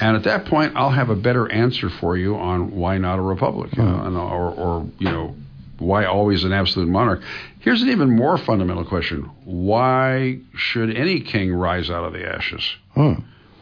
[0.00, 3.22] And at that point, I'll have a better answer for you on why not a
[3.22, 5.34] republic, you know, and, or, or you know,
[5.78, 7.22] why always an absolute monarch.
[7.60, 12.62] Here's an even more fundamental question: Why should any king rise out of the ashes?
[12.94, 13.14] Hmm.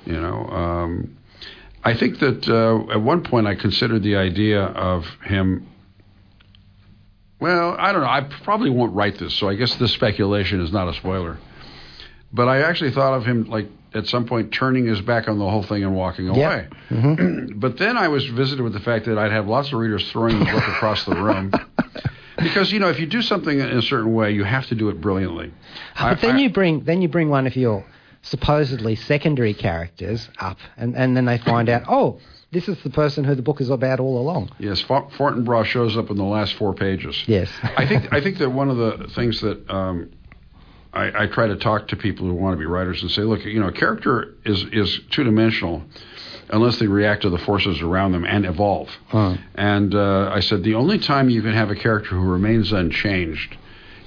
[0.04, 1.17] You know, um,
[1.88, 5.66] I think that uh, at one point I considered the idea of him.
[7.40, 8.08] Well, I don't know.
[8.08, 11.38] I probably won't write this, so I guess this speculation is not a spoiler.
[12.32, 15.48] But I actually thought of him like at some point turning his back on the
[15.48, 16.68] whole thing and walking away.
[17.54, 20.38] but then I was visited with the fact that I'd have lots of readers throwing
[20.38, 21.52] the book across the room.
[22.40, 24.90] Because you know, if you do something in a certain way, you have to do
[24.90, 25.52] it brilliantly.
[25.96, 27.84] I- But then I- you bring then you bring one of your
[28.28, 33.24] supposedly secondary characters up, and, and then they find out, oh, this is the person
[33.24, 34.50] who the book is about all along.
[34.58, 37.24] Yes, Fort- Fortinbras shows up in the last four pages.
[37.26, 37.50] Yes.
[37.62, 40.10] I think I think that one of the things that um,
[40.92, 43.44] I, I try to talk to people who want to be writers and say, look,
[43.44, 45.82] you know, a character is is two dimensional
[46.50, 48.88] unless they react to the forces around them and evolve.
[49.08, 49.36] Huh.
[49.54, 53.58] And uh, I said the only time you can have a character who remains unchanged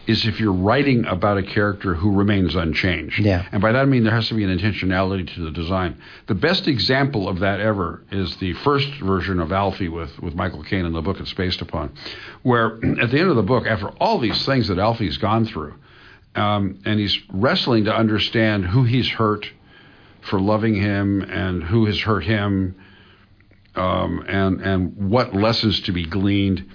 [0.08, 3.20] is if you're writing about a character who remains unchanged.
[3.20, 3.48] Yeah.
[3.52, 6.02] And by that I mean there has to be an intentionality to the design.
[6.28, 10.64] The best example of that ever is the first version of Alfie with, with Michael
[10.64, 11.94] Caine in the book it's based upon,
[12.42, 15.76] where at the end of the book, after all these things that Alfie's gone through,
[16.36, 19.50] um, and he's wrestling to understand who he's hurt
[20.22, 22.76] for loving him and who has hurt him
[23.76, 26.70] um, and and what lessons to be gleaned.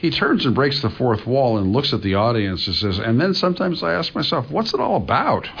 [0.00, 3.20] He turns and breaks the fourth wall and looks at the audience and says, and
[3.20, 5.46] then sometimes I ask myself, what's it all about?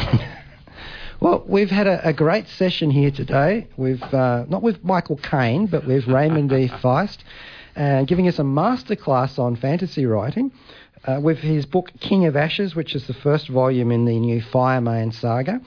[1.20, 3.66] Well, we've had a, a great session here today.
[3.76, 6.66] We've uh, not with Michael Caine, but with Raymond D.
[6.82, 7.18] Feist,
[7.76, 10.50] uh, giving us a masterclass on fantasy writing.
[11.04, 14.40] Uh, with his book King of Ashes, which is the first volume in the new
[14.40, 15.60] Firemane saga,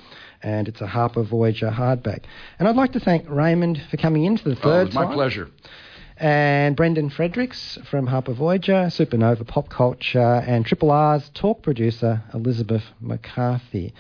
[0.44, 2.22] and it's a Harper Voyager hardback.
[2.58, 4.96] And I'd like to thank Raymond for coming in for the Oh, third it was
[4.96, 5.50] my time pleasure.
[6.18, 12.84] And Brendan Fredericks from Harper Voyager, Supernova Pop Culture, and Triple R's talk producer, Elizabeth
[13.02, 13.94] McCarthy.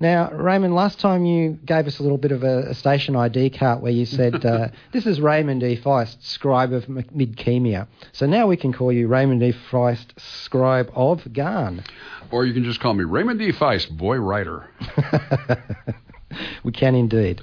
[0.00, 3.50] Now, Raymond, last time you gave us a little bit of a, a station ID
[3.50, 5.76] card where you said, uh, This is Raymond E.
[5.76, 7.88] Feist, scribe of M- Midkemia.
[8.12, 9.52] So now we can call you Raymond E.
[9.70, 11.82] Feist, scribe of Garn.
[12.30, 13.50] Or you can just call me Raymond D.
[13.52, 14.68] Feist, boy writer.
[16.64, 17.42] we can indeed.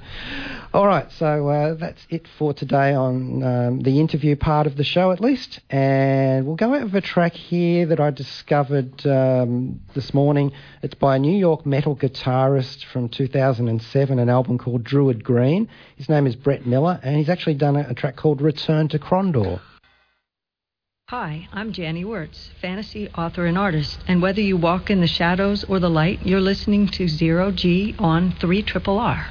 [0.74, 4.84] All right, so uh, that's it for today on um, the interview part of the
[4.84, 5.60] show, at least.
[5.70, 10.52] And we'll go out with a track here that I discovered um, this morning.
[10.82, 15.68] It's by a New York metal guitarist from 2007, an album called Druid Green.
[15.96, 18.98] His name is Brett Miller, and he's actually done a, a track called Return to
[18.98, 19.60] Krondor.
[21.10, 24.00] Hi, I'm Janny Wurts, fantasy author and artist.
[24.08, 27.94] And whether you walk in the shadows or the light, you're listening to Zero G
[27.96, 29.28] on 3 Triple R.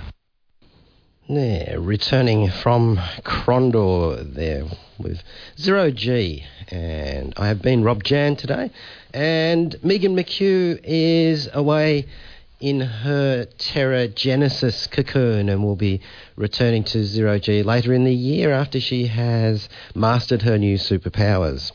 [1.27, 2.95] Yeah, returning from
[3.25, 4.63] Krondor there
[4.97, 5.21] with
[5.59, 6.45] Zero G.
[6.69, 8.71] And I have been Rob Jan today.
[9.13, 12.05] And Megan McHugh is away
[12.65, 16.01] in her Terrigenesis cocoon and will be
[16.35, 21.71] returning to Zero G later in the year after she has mastered her new superpowers.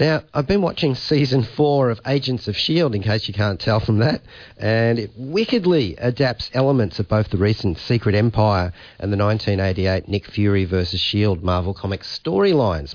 [0.00, 3.78] Now, I've been watching season four of Agents of S.H.I.E.L.D., in case you can't tell
[3.78, 4.22] from that,
[4.56, 10.26] and it wickedly adapts elements of both the recent Secret Empire and the 1988 Nick
[10.26, 10.94] Fury vs.
[10.94, 11.44] S.H.I.E.L.D.
[11.44, 12.94] Marvel Comics storylines.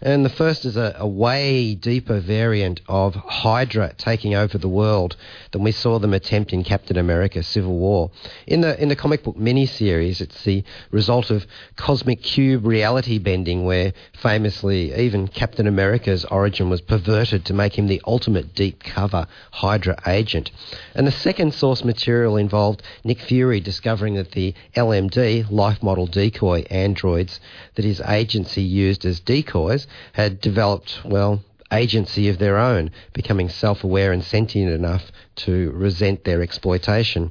[0.00, 5.16] And the first is a, a way deeper variant of Hydra taking over the world
[5.52, 8.10] than we saw them attempt in Captain America Civil War.
[8.46, 13.66] In the, in the comic book miniseries, it's the result of cosmic cube reality bending,
[13.66, 19.26] where famously even Captain America's origin was perverted to make him the ultimate deep cover
[19.50, 20.50] Hydra agent.
[20.94, 26.64] And the second source material involved Nick Fury discovering that the LMD, life model decoy
[26.70, 27.40] androids
[27.74, 33.84] that his agency used as decoys, had developed, well, agency of their own, becoming self
[33.84, 37.30] aware and sentient enough to resent their exploitation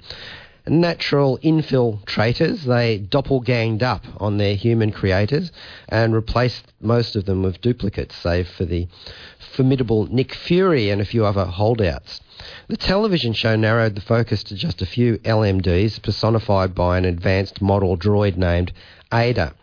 [0.69, 2.63] natural infiltrators.
[2.63, 5.51] They doppelganged up on their human creators
[5.87, 8.87] and replaced most of them with duplicates, save for the
[9.55, 12.21] formidable Nick Fury and a few other holdouts.
[12.67, 17.61] The television show narrowed the focus to just a few LMDs personified by an advanced
[17.61, 18.71] model droid named
[19.13, 19.53] Ada.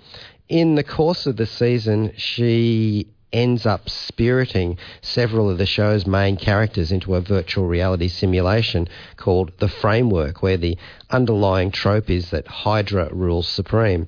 [0.49, 6.37] In the course of the season, she ends up spiriting several of the show's main
[6.37, 10.79] characters into a virtual reality simulation called The Framework, where the
[11.11, 14.07] underlying trope is that Hydra rules supreme.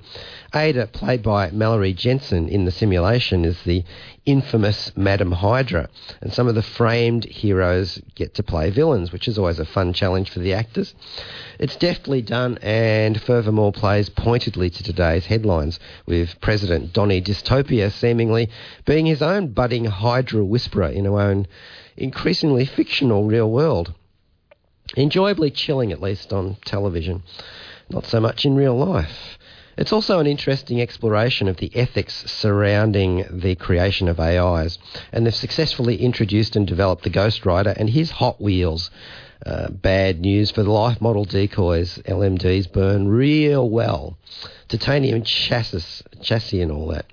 [0.53, 3.83] Ada, uh, played by Mallory Jansen in the simulation, is the
[4.25, 5.89] infamous Madam Hydra,
[6.21, 9.93] and some of the framed heroes get to play villains, which is always a fun
[9.93, 10.93] challenge for the actors.
[11.59, 18.49] It's deftly done and furthermore plays pointedly to today's headlines, with President Donny Dystopia seemingly
[18.85, 21.47] being his own budding Hydra whisperer in our own
[21.95, 23.93] increasingly fictional real world.
[24.95, 27.23] Enjoyably chilling, at least on television,
[27.89, 29.37] not so much in real life.
[29.77, 34.77] It's also an interesting exploration of the ethics surrounding the creation of AIs,
[35.13, 38.91] and they've successfully introduced and developed the Ghost Rider and his Hot Wheels.
[39.45, 41.97] Uh, bad news for the life model decoys.
[41.99, 44.17] LMDs burn real well.
[44.67, 47.05] Titanium chassis, chassis and all that.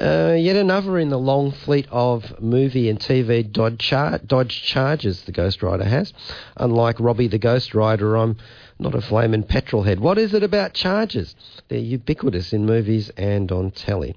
[0.00, 5.22] Uh, yet another in the long fleet of movie and TV Dodge, Char- Dodge Chargers
[5.22, 6.12] the Ghost Rider has.
[6.56, 8.36] Unlike Robbie the Ghost Rider, I'm
[8.78, 10.00] not a flaming petrol head.
[10.00, 11.34] What is it about chargers?
[11.68, 14.16] They're ubiquitous in movies and on telly.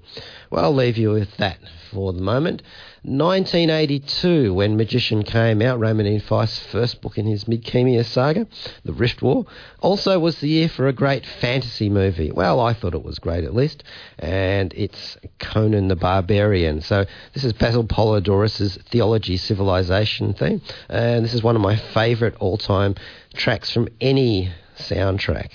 [0.50, 1.58] Well, I'll leave you with that
[1.90, 2.62] for the moment.
[3.04, 6.18] 1982, when Magician came out, Raymond E.
[6.18, 8.46] Feist's first book in his Midkemia saga,
[8.84, 9.46] The Rift War,
[9.80, 12.32] also was the year for a great fantasy movie.
[12.32, 13.84] Well, I thought it was great at least,
[14.18, 16.82] and it's Conan the Barbarian.
[16.82, 22.34] So this is Basil Poledouris' Theology Civilization theme, and this is one of my favourite
[22.40, 22.96] all-time
[23.38, 25.50] tracks from any soundtrack.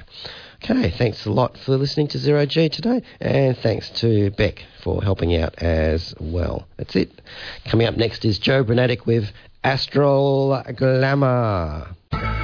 [0.63, 5.03] Okay, thanks a lot for listening to Zero G today, and thanks to Beck for
[5.03, 6.65] helping out as well.
[6.77, 7.21] That's it.
[7.65, 9.29] Coming up next is Joe Brunatic with
[9.65, 11.93] Astral Glamour.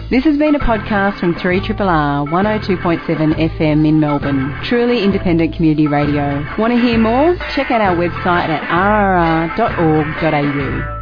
[0.10, 4.58] This has been a podcast from 3RRR 102.7 FM in Melbourne.
[4.64, 6.44] Truly independent community radio.
[6.58, 7.36] Want to hear more?
[7.54, 8.64] Check out our website at
[9.60, 11.00] rrr.org.au.